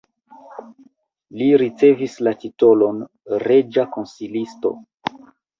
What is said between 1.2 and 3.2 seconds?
Li ricevis la titolon